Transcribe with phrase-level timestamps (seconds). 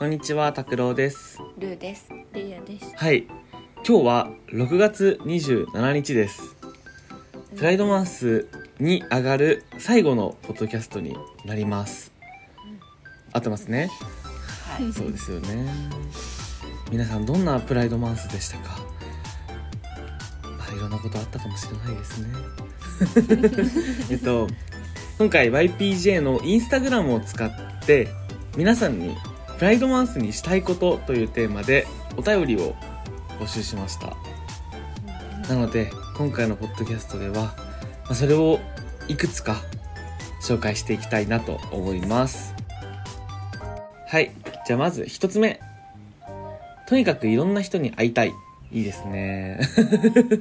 [0.00, 1.38] こんにちは、拓郎です。
[1.58, 2.08] ルーです。
[2.32, 2.90] リアです。
[2.96, 3.26] はい。
[3.86, 6.56] 今日は6月27日です。
[7.54, 12.12] プライドマンスに上がる最後のポッドキャストになります。
[13.34, 13.90] 合ってますね？
[14.78, 14.90] はい。
[14.96, 15.68] そうですよね。
[16.90, 18.78] 皆さんどんなプライドマンスでしたか？
[20.44, 22.28] まあいろんなことあったかもしれないですね。
[24.10, 24.48] えっと、
[25.18, 27.50] 今回 YPJ のインスタグラムを使っ
[27.84, 28.08] て
[28.56, 29.14] 皆さんに
[29.60, 32.74] プライドマンスにしたいことというテーマでお便りを
[33.38, 34.16] 募集しました。
[35.50, 37.54] なので今回のポッドキャストでは、
[38.08, 38.58] ま、それを
[39.06, 39.56] いくつか
[40.42, 42.54] 紹介していきたいなと思います。
[44.08, 44.32] はい。
[44.66, 45.60] じゃあまず一つ目。
[46.88, 48.32] とにかくいろんな人に会いたい。
[48.72, 49.60] いいですね。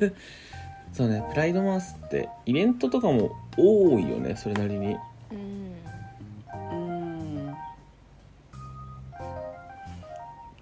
[0.95, 4.95] そうね、プライドマンスってイベントとかも多いよね、それなりに。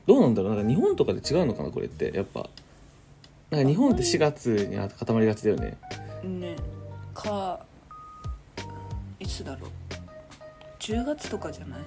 [0.07, 0.55] どうなんだろう？
[0.55, 2.11] なんか日本とかで違うのかな、これって。
[2.15, 2.49] やっぱ。
[3.51, 5.77] なんか日本って4月に固まりがちだよね。
[6.23, 6.55] ね。
[7.13, 7.59] か
[9.19, 9.69] いつだろう
[10.79, 11.79] ？10月とかじゃない？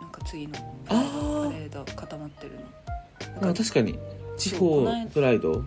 [0.00, 0.54] なんか次の
[0.86, 1.02] パあ
[1.52, 3.40] レーード固まってるの。
[3.40, 3.98] なんか確かに、
[4.36, 5.64] 地方プライド？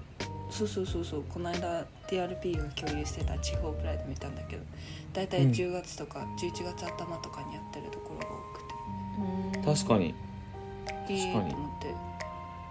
[0.49, 1.23] そうそうそうそう。
[1.29, 4.63] この間 TRP が共有してた地方プライド見たんだけど
[5.13, 5.51] 大体うん。
[5.51, 8.25] 10月とか11月頭とかにやってるところが
[9.63, 9.83] 多くて。
[9.83, 10.13] 確かに。
[11.09, 11.87] いいと思って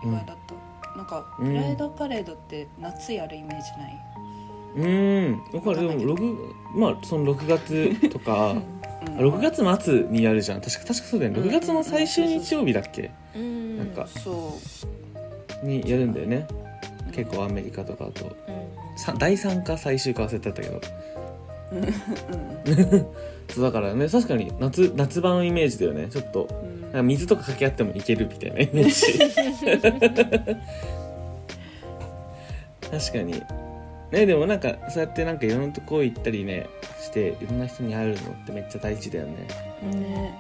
[0.05, 4.03] 意うん外だった、なんかうんプライドパレードって夏やるイメージない、
[4.77, 5.57] うーん。
[5.57, 5.89] わかる。
[5.89, 8.63] でも、6、まあ、その6月とか、 うん
[9.19, 10.61] 6月末にやるじゃん。
[10.61, 11.41] 確か、確かそうだよね。
[11.41, 13.11] 6月の最終日曜日だっけ？
[13.35, 13.77] うん。
[13.79, 14.59] なんかそ
[15.63, 16.47] うにやるんだよね。
[17.13, 18.27] 結構アメリカとかだと。
[18.27, 18.33] うん。
[18.97, 20.81] さ第3か最終か忘れてたけど。
[23.49, 26.09] そうだからね、確かに夏、夏場のイメージだよね。
[26.09, 29.19] ちょっと、うんなんか水とかかけ合ってもいけるみたいなイメージ。
[32.91, 33.43] 確かに。
[34.11, 36.67] ね、でもなんか、そうやってなんかいろんなとこ行ったりね、
[37.01, 39.49] して、いろんな人に会えるのってめっちゃ大事だよね。
[39.91, 40.35] ね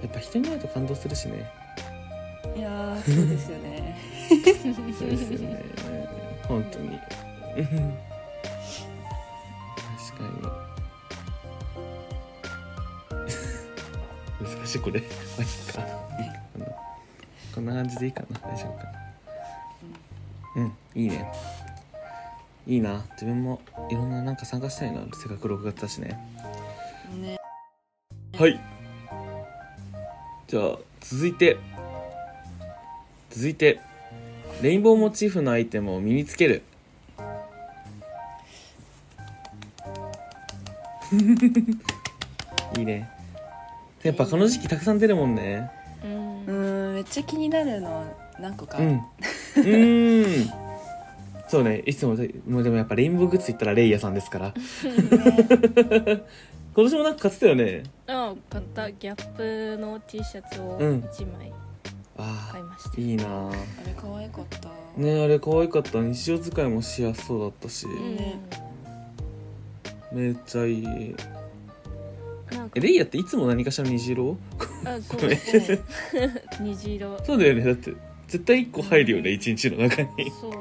[0.00, 1.44] やっぱ人に会うと感動するしね。
[2.56, 3.94] いやーそうですよね
[4.98, 5.62] そうですよね。
[6.48, 6.98] 本当に。
[14.70, 14.70] 確かに。
[14.70, 15.00] 難しいこれ。
[15.02, 15.06] ま
[15.38, 15.80] あいいか。
[16.22, 16.66] いいかな。
[17.54, 18.38] こんな感じでいいかな。
[18.40, 18.90] 大丈夫かな。
[20.56, 21.32] うん、いいね。
[22.66, 23.04] いいな。
[23.12, 23.60] 自分も
[23.90, 25.00] いろんななんか参加したいな。
[25.14, 26.18] せっかく6月だしね。
[27.20, 27.36] ね
[28.38, 28.60] はい。
[30.46, 31.56] じゃあ、続いて。
[33.30, 33.80] 続いて。
[34.62, 36.62] レインボーモチーフのアイテムを身につける。
[42.76, 43.19] いいね。
[44.02, 45.70] やっぱこの時期たくさん出るもんね。
[46.02, 46.92] うんう。
[46.92, 48.04] んめっちゃ気になるの
[48.38, 48.86] 何個か、うん。
[48.94, 50.50] うーん。
[51.48, 52.16] そうね、いつも、
[52.46, 54.54] もうでもやっぱレインボーグッズ言ったらレイヤさんですから。
[56.72, 57.82] 今年もなんか買ってたよね。
[58.06, 61.52] あ、買ったギャップの T シャツをうん一枚
[62.16, 63.00] ああ、買いました。
[63.00, 63.50] いいなあ
[63.84, 66.00] れ可愛かったねあれ可愛かった。
[66.00, 67.86] 日常使いもしやすそうだったし。
[67.86, 68.40] うんね
[70.12, 71.14] めっちゃいい。
[72.52, 74.36] なんかえ、レイヤっていつも何かしら虹色？
[74.84, 75.62] あ、 そうごめんそう。
[76.60, 77.24] 虹色。
[77.24, 77.64] そうだよね。
[77.64, 77.92] だって、
[78.28, 80.30] 絶対1個入るよね、一日の中に。
[80.30, 80.52] そう。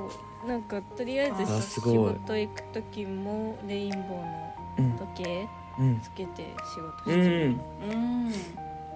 [0.48, 4.92] なんかとりあえず仕事行く時もレインボーのうん。
[4.98, 5.46] 時計
[5.78, 6.00] うん。
[6.02, 7.50] つけて仕事うしてる。
[7.50, 7.60] ん。
[7.92, 8.32] うん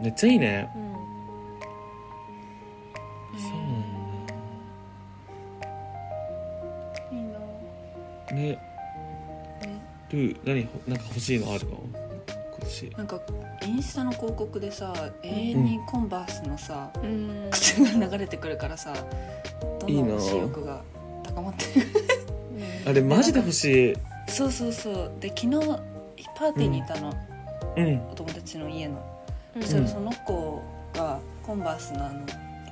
[0.02, 0.70] めっちゃいいね。
[0.76, 0.94] うん。
[3.40, 3.60] そうなん
[7.18, 7.40] いいな
[8.28, 8.36] だ。
[8.36, 8.60] ね。
[10.12, 11.82] ルー、何、なんか欲しいのあるの？
[12.58, 12.90] 今年。
[12.98, 13.20] なんか
[13.66, 14.94] インスタの広告でさ
[15.24, 17.48] 永遠にコンバースのさ、うん。
[17.52, 18.94] 靴が流れてくるからさ
[19.80, 20.82] どんどん欲しい欲が
[21.24, 21.66] 高まって。
[21.80, 21.88] る
[22.86, 23.96] あれ、マジで欲しい。
[24.28, 25.12] そうそうそう。
[25.20, 25.50] で昨日
[26.36, 27.14] パーティーにいたの、
[27.78, 28.10] うん。
[28.12, 29.24] お友達の家の、
[29.56, 29.62] うん。
[29.62, 30.62] そしたらその子
[30.94, 32.26] がコンバースのあの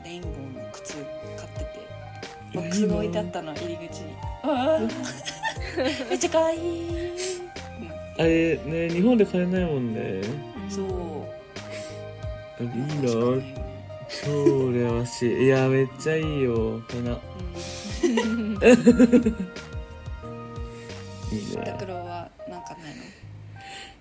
[0.04, 1.06] レインボーの靴買っ
[1.54, 1.88] てて
[2.54, 4.14] ボックスが置いてあったの入り口に。
[4.44, 4.80] ああ
[6.10, 7.12] めっちゃ可愛い、
[8.18, 10.22] あれ、ね、日本で買えないもんね。
[10.70, 10.86] そう
[12.64, 13.10] いいな
[14.24, 15.46] 超羨ましい。
[15.46, 16.82] いや、めっちゃいいよ。
[16.88, 17.18] これな。
[18.04, 18.58] うん
[21.32, 21.64] いいね。
[21.66, 23.04] 拓郎はなんかないの？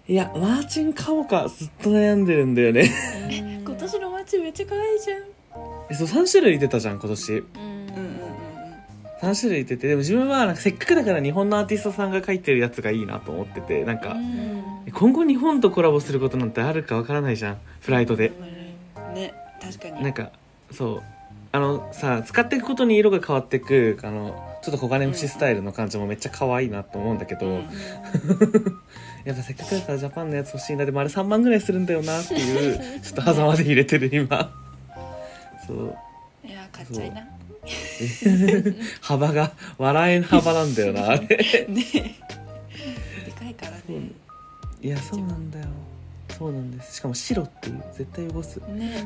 [0.09, 1.49] いや、マーチン買おうか。
[1.49, 2.91] ずっと悩んでるんだよね。
[3.65, 5.23] 今年の街めっちゃ可愛いじゃん
[5.91, 7.33] えそう、3種類出たじゃん、今年。
[7.35, 7.70] うん
[9.21, 14.93] 3種類出て、でも自分はなんかせっかくだから日本のアーティストさんが書いてるやつがいいなと思ってて、なんか、うん。
[14.93, 17.59] 今後日本とコラボすることなんてあるかわからないじゃん。
[17.81, 18.29] フライトで。
[18.29, 20.03] うんね確かに。
[20.03, 20.31] なんか
[20.71, 21.03] そう。
[21.53, 27.65] あのさ使っていくことに色が変わっていくあのちょっと小金節スタイルの感じもめっちゃ可愛いなと思うんだけど、うん
[29.25, 34.51] やっぱせっかくだからジャパンのやつ欲しいなでもあれ3万ぐらいするんだよなっていうちょっと狭間で入れてる今。
[35.67, 35.97] そう。
[36.47, 37.27] いや買っちゃいな
[39.01, 41.21] 幅が笑えん幅なんだよな あれ。
[41.69, 42.19] ね
[43.25, 43.81] でかいからね。
[44.83, 45.67] いやそうなんだよ。
[46.37, 46.97] そうなんです。
[46.97, 48.57] しかも白っていう絶対汚す。
[48.69, 49.05] ね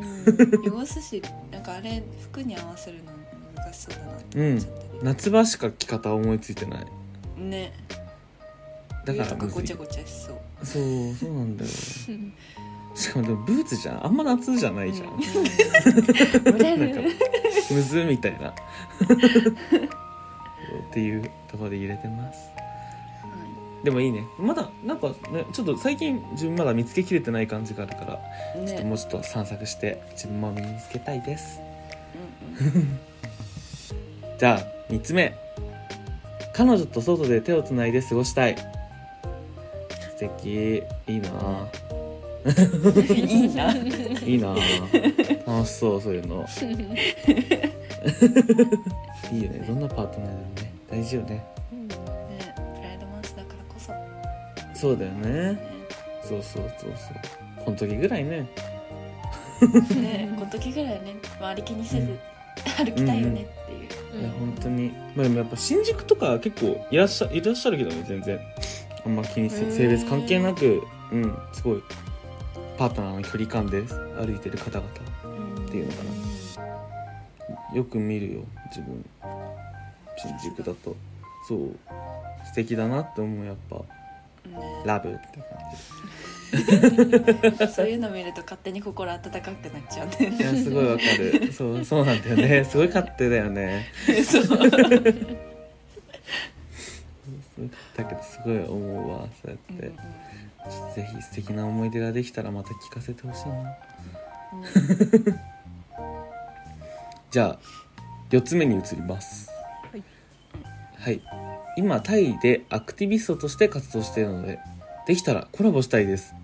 [0.64, 3.12] 汚すしなんかあれ服に合わせるの
[3.56, 7.40] 難しそうだなって思っちゃったり、夏場しか着方思いついてない。
[7.40, 7.72] ね。
[9.04, 10.36] だからごちゃごちゃしそう。
[10.64, 11.70] そうそうなんだよ。
[12.94, 14.06] しかもでもブーツじゃん。
[14.06, 15.20] あんま夏じゃないじゃん、
[16.44, 17.10] 蒸れなんかる
[17.70, 18.50] むずみたいな。
[18.50, 18.54] っ
[20.92, 22.50] ていうところで入れてます。
[23.82, 24.24] でもいいね。
[24.38, 28.18] まだなんかねちょっと最近自分まだ見つけきれてない感じがあるから、
[28.56, 28.70] うんね。
[28.70, 31.60] ちょっともうちょっと散策して自分も身につけたいです。
[32.60, 32.98] うんうん。
[34.38, 35.36] じゃあ3つ目。
[36.54, 38.56] 彼女と外で手をつないで過ごしたい。
[38.56, 40.82] 素敵。
[41.08, 41.68] いいな
[42.44, 43.72] いいな。
[43.72, 43.90] ね
[44.24, 44.54] いいな。
[45.46, 46.44] 楽しそうそういうの。
[49.32, 49.64] いいよね。
[49.66, 50.74] どんなパートナーでもね。
[50.90, 51.44] 大事よね。
[51.70, 51.76] プ
[52.82, 53.92] ライドマンスだからこそ。
[54.78, 55.52] そうだよね。
[55.52, 55.58] ね。
[56.22, 57.64] そうそうそうそう。
[57.64, 58.46] この時ぐらいね。
[59.96, 61.16] ねこの時ぐらいね。
[61.40, 62.18] 周り気にせず
[62.76, 64.92] 歩きたいよねっていう、いや本当に。
[65.14, 68.38] まあでもやっぱ新宿とか結構いらっしゃいらっしゃるけどね全然。
[69.06, 70.82] あんま気にせ性別関係なく。
[71.12, 71.82] うんすごい
[72.76, 74.88] パートナーの距離感で歩いてる方々。
[75.66, 75.98] っていうのか
[76.60, 77.76] な。
[77.76, 78.40] よく見るよ。
[78.68, 79.04] 自分。
[80.16, 80.96] 新宿だと。
[81.48, 81.76] そう。
[82.46, 83.76] 素敵だなって思うやっぱ。
[83.76, 85.18] ねラブって
[87.58, 89.52] 感そういうの見ると勝手に心温かくなっ
[89.90, 91.52] ちゃうんだよじいやねすごいわかる。
[91.52, 92.64] そうそうなんだよね。
[92.64, 93.86] すごい勝手だよね。
[94.24, 94.46] そう。
[97.96, 100.02] だけどすごい思うわそうやって、ちょっと
[100.94, 103.76] ぜひ素敵な思い出ができたらまた聞かせてほしいな。
[107.30, 107.64] じゃあ
[108.30, 109.50] 4つ目に移ります。
[109.90, 110.02] はい、
[110.96, 111.20] はい、
[111.76, 114.58] 今タイでアクティビストとして活動しているので
[115.06, 116.34] できたらコラボしたいです。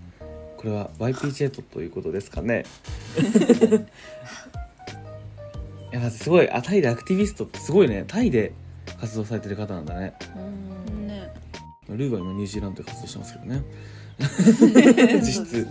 [0.56, 2.64] これは YPJ とということですかね。
[5.92, 8.04] いやまずすごいあタイでアクティビストってすごいね。
[8.06, 8.52] タイで
[9.00, 10.14] 活動されてる方なんだね。
[10.36, 11.06] うん。
[11.06, 11.32] ね。
[11.88, 13.62] ルーは今ニュージーランドで活動してますけどね
[15.20, 15.68] 実質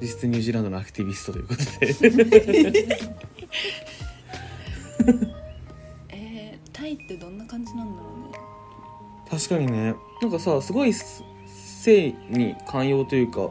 [0.00, 1.68] 実質ニュージーランドのアクティビストということで。
[6.10, 8.38] えー、タイってどんな感じなんだろうね。
[9.30, 9.94] 確かにね。
[10.20, 13.50] なんかさすごいす性に寛容というか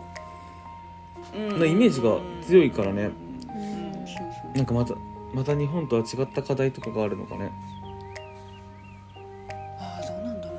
[1.59, 3.09] なイメージが強いからね。
[4.56, 4.95] なんかまた
[5.33, 7.51] また日本とは違った課題とかがあるのかね。
[9.79, 10.53] ああどうなんだろ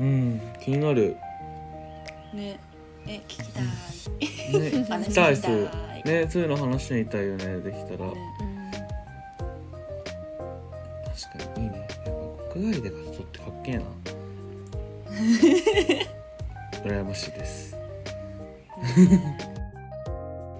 [0.00, 0.40] うん。
[0.60, 1.16] 気になる。
[1.18, 1.31] う
[2.32, 2.42] ね。
[2.42, 2.58] ね
[3.06, 3.64] ね聞きたい。
[3.64, 4.84] ね。
[4.88, 5.70] 話聞きたいしそう
[6.04, 8.14] ねそういうの話してみたいよねできたら、ね。
[11.04, 11.78] 確かにいいね。
[11.78, 11.88] やっ
[12.48, 13.84] ぱ国外で活動ってかっけえな。
[16.84, 17.76] 羨ましいです。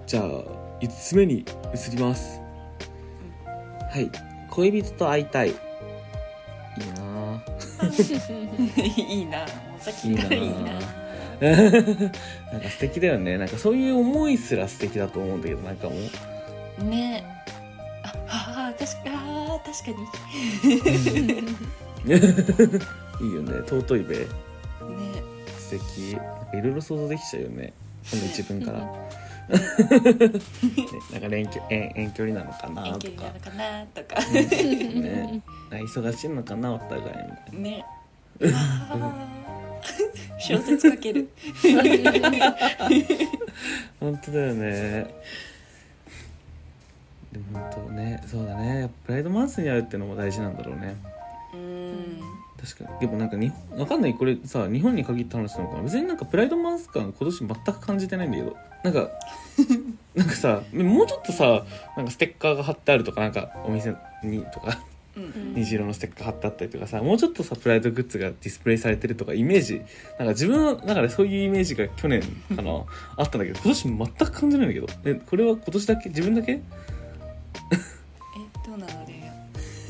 [0.07, 0.23] じゃあ
[0.79, 1.45] 5つ目に移
[1.95, 2.39] ります。
[3.91, 4.09] はい。
[4.49, 5.49] 恋人と会いたい。
[5.49, 5.55] いい
[6.95, 7.53] なぁ。
[9.11, 9.45] いいなも
[9.79, 11.02] うさっきからいいなな
[12.57, 13.37] んか素敵だよね。
[13.37, 15.95] なんかそういう思いすら素敵だと思うんだけどなんかも
[16.79, 16.83] う。
[16.85, 17.23] ね。
[18.27, 19.91] ああ確かあー確か
[23.23, 23.51] いいよね。
[23.67, 24.15] 尊いべ。
[24.15, 24.27] にね。
[25.57, 26.11] 素敵。
[26.11, 26.17] い
[26.61, 27.73] ろいろ想像できちゃうよね。
[28.09, 28.87] この自分から、 ね、
[31.11, 33.01] なんか遠距遠遠距離なのかな遠とか。
[33.01, 34.21] 距離なのかなとか。
[34.31, 35.41] ね。
[35.71, 37.19] 忙しいのかなお互いみたい
[37.53, 37.59] な。
[37.59, 37.85] ね。
[38.41, 39.42] あー
[40.39, 41.29] 小説書ける。
[43.99, 45.13] 本当だよね。
[47.31, 48.91] でも本当ねそうだね。
[49.05, 50.95] プライドマンスに会うってのも大事なんだろうね。
[51.53, 52.19] うん。
[52.61, 52.99] 確かに。
[52.99, 54.13] でもなんか日本わかんない。
[54.13, 55.83] これさ日本に限った話なのかな。
[55.83, 58.57] 別になんかプライドマンス感今年全く感じてないんだけど。
[58.83, 59.09] なんか
[60.13, 64.77] なんかさもうちょっとさなんかステッカーが貼ってあるとかなんかお店にとか。
[64.87, 69.81] うん虹色のステッカー貼ってあったりとかさもうちょっとさプライドグッズがディスプレイされてるとかイメージ。
[70.17, 72.21] なんか自分の中でそういうイメージが去年
[72.55, 72.83] かな
[73.17, 74.87] あったんだけど今年全く感じないんだけど。
[75.05, 76.09] えこれは今年だけ？
[76.09, 76.51] 自分だけ？
[76.53, 76.61] え
[78.65, 79.13] どうなのレ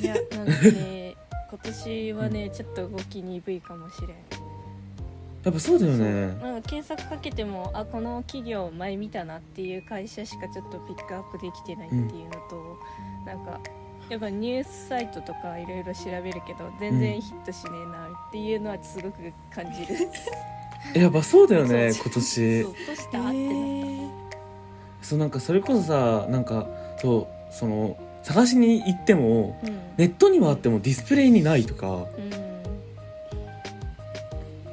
[0.01, 1.15] イヤいや なんかね
[1.49, 4.09] 今年はねちょっと動き鈍いかもしれん。
[5.43, 6.27] やっぱそうだよね。
[6.41, 12.79] なんか検索かけてもあこの企業前見たなっていう会社しかちょっとピックアップできてないっていうのと、
[13.25, 13.59] なんか
[14.09, 20.09] やっぱニュースサイトとかいろいろ調べるけど全然ヒットしねえなっていうのはすごく感じる、
[20.93, 22.63] えやっぱそうだよね今年。
[22.63, 24.11] そうどうしたってなっ
[25.01, 26.67] そうなんかそれこそさなんか
[26.97, 29.59] そうその探しに行っても
[29.97, 31.87] ネットにはあってもディスプレイにないとか。
[31.87, 32.43] うん。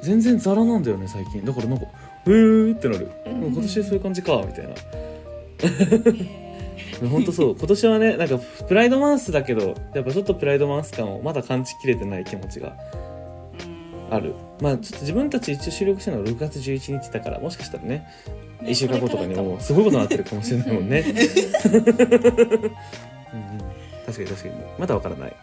[0.01, 1.45] 全然ザラなんだよね最近。
[1.45, 1.85] だからなんか
[2.25, 3.11] 「へーってなる。
[3.27, 3.53] うん。
[3.53, 4.71] 今年そういう感じかみたいな。
[4.71, 6.50] へ
[7.07, 7.55] 本当そう。
[7.59, 14.35] 今年はねなんかプライドマンスだけどやっぱちょっとプライドマンス感をまだ感じきれてない気持ちがーある。
[14.61, 18.07] まあちょっと自分たち一応収録したのが6月11日だからもしかしたらね
[18.61, 21.03] 1週間後とかにもうすごいことになってるかもしれないもんね。
[21.07, 21.83] うん、うん、
[24.05, 24.53] 確かに確かに。
[24.77, 25.35] まだわからない。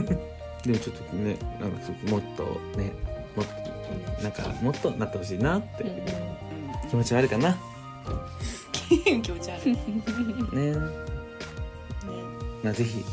[0.64, 2.42] でもちょっとねなんかもっと
[2.78, 2.92] ね
[3.36, 7.48] もっとなんかもっとなってほしいなってうん気持ちはあるかな。
[7.48, 8.61] うん
[8.98, 9.72] 気持ち悪い。
[10.56, 10.72] ね。
[10.72, 10.76] ね
[12.62, 13.04] まあぜひ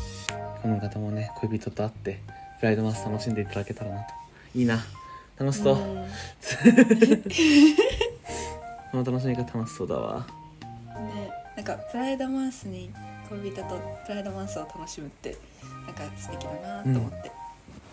[0.62, 2.20] この方もね恋人と会って
[2.60, 4.14] プライドマンス楽しんでいただけたらなと。
[4.54, 4.84] いいな。
[5.38, 5.78] 楽しそう、ん。
[8.90, 10.26] この楽しみ方楽しそうだわ。
[10.96, 12.90] ねなんかプライドマンスに
[13.28, 15.36] 恋人とプライドマンスを楽しむって
[15.86, 17.32] なんか素敵だなと思って、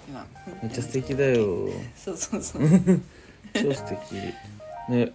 [0.09, 0.25] 今
[0.63, 1.69] めっちゃ素敵だよ。
[1.95, 2.61] そうそうそう。
[3.53, 4.15] 超素敵。
[4.89, 5.11] ね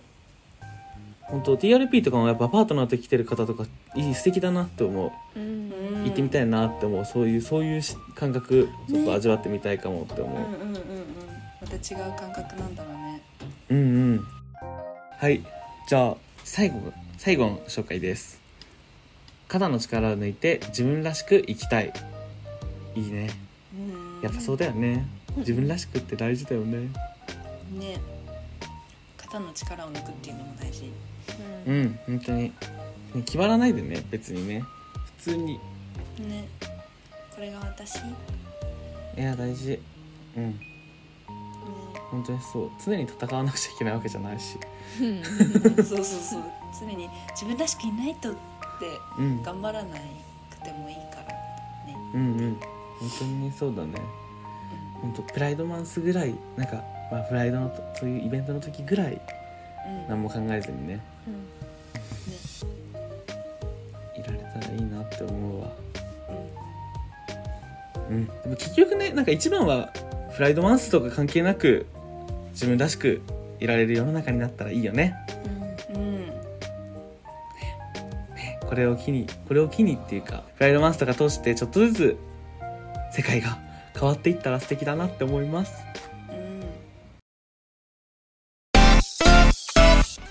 [1.33, 3.65] 本当 TRP とかもやっぱパートナーと来てる方とか
[3.97, 5.41] いい素敵だなって思う。
[5.41, 5.73] うん。
[6.05, 7.05] 行ってみたいなって思う。
[7.07, 10.83] そういうそういうし感覚ちょっと味わってみたいかもって思う、うんうんうんうん。
[11.59, 13.23] また違う感覚なんだろうね。
[13.71, 13.81] うんう
[14.17, 14.27] ん。
[15.17, 15.43] はい。
[15.89, 18.39] じゃあ最後最後の紹介です。
[19.49, 21.95] 肩の力を抜いて自分らしく生きたい。
[22.95, 23.31] いいね。
[23.75, 24.21] うん。
[24.23, 25.07] やっぱそうだよね。
[25.39, 26.91] 自分らしくって大事だよね。
[27.73, 27.99] ね
[29.33, 30.93] 肩の力を抜くっていうのも大事。
[31.67, 31.75] うん。
[31.75, 32.43] うん本当に。
[32.43, 32.53] ね
[33.25, 34.63] 気張らないでね別にね。
[35.17, 35.59] 普通に。
[36.19, 36.47] ね。
[37.35, 38.03] これが私？
[38.03, 38.15] ね
[39.17, 39.81] いや大事。
[40.37, 40.61] うん。
[42.11, 42.71] 本当にそう。
[42.85, 44.59] 常に戦わなくちゃいけないわけじゃないし。
[45.01, 45.25] うん。
[45.83, 46.43] そうそうそう。
[46.79, 48.39] 常に自分らしくいないとって
[49.19, 49.43] うん。
[49.43, 49.97] 頑張らな
[50.51, 51.33] くてもいいから
[51.87, 51.97] ね。
[52.13, 52.61] うんうん。
[53.01, 53.95] 本当にねそうだね。
[55.01, 59.21] 本当プライドマンスぐらいなんか、まあ、プライドのとそういうイベントの時ぐらい
[59.87, 60.09] うん。
[60.09, 61.01] 何も考えずにね。
[61.27, 61.31] う
[64.19, 64.23] ん。
[64.23, 65.69] いられたらいいなって思うわ。
[68.09, 68.17] うん。
[68.17, 68.27] うん。
[68.27, 69.93] でも結局ねなんか一番は
[70.35, 71.85] プライドマンスとか関係なく
[72.53, 73.21] 自分らしく
[73.61, 75.15] いられる世の中になったらいいよね。
[75.95, 76.33] うん。
[78.67, 82.17] これを機にこれを機にっていうかプライドマンスとか通してちょっとずつ
[83.13, 83.59] 世界が
[83.93, 85.75] 変わっていったら素敵だなって思います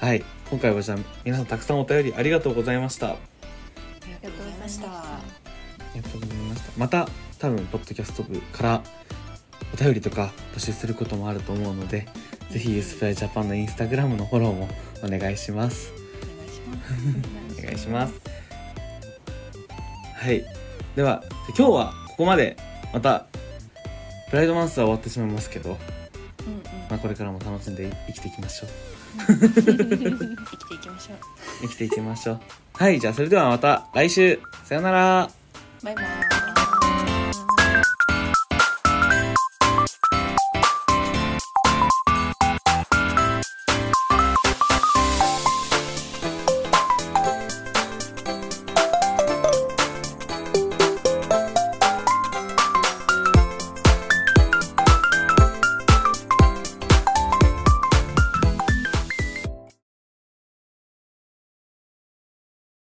[0.01, 0.23] はい。
[0.49, 3.09] 今回はじゃあ皆さんたくさんお便りありがとうございました。
[3.09, 3.15] ああ
[4.05, 5.41] りがとうございました。
[5.93, 8.83] りがとうございましたまた多分ポッドキャスト部から
[9.73, 12.07] お便りとか募集することもあると思うので
[12.49, 14.69] ぜひユースプライジャパンのインスタグラムのフォローも
[15.03, 15.93] お願いします。
[16.33, 17.59] お願いします。
[17.59, 18.13] お願いします。
[20.15, 20.43] はい。
[20.95, 21.23] では
[21.57, 22.57] 今日はここまで。
[22.93, 23.27] また
[24.29, 25.77] プライドマンスは終わってしまいますけど、うん
[26.89, 28.69] まあ、これからも楽しんで生きていきましょう。
[28.95, 31.17] うん生きていきましょう
[31.61, 32.39] 生きていきましょう。
[32.73, 34.39] はいじゃあそれではまた来週。
[34.63, 35.29] さよなら。
[35.83, 36.40] バイバイ